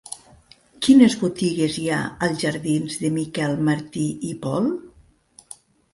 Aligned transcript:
Quines 0.85 1.17
botigues 1.23 1.75
hi 1.81 1.85
ha 1.89 1.99
als 2.29 2.41
jardins 2.45 2.97
de 3.03 3.13
Miquel 3.21 3.53
Martí 3.69 4.07
i 4.31 4.37
Pol? 4.47 4.71